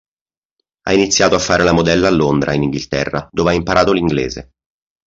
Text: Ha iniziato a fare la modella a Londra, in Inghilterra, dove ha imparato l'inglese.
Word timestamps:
Ha 0.87 0.93
iniziato 0.95 1.35
a 1.35 1.39
fare 1.39 1.63
la 1.63 1.73
modella 1.73 2.07
a 2.07 2.09
Londra, 2.09 2.53
in 2.55 2.63
Inghilterra, 2.63 3.29
dove 3.31 3.51
ha 3.51 3.53
imparato 3.53 3.91
l'inglese. 3.93 4.53